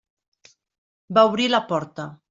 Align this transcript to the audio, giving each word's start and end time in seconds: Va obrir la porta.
Va 1.19 1.27
obrir 1.33 1.49
la 1.53 1.65
porta. 1.75 2.13